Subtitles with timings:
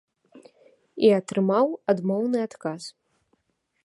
[1.09, 2.81] І атрымаў адмоўны адказ.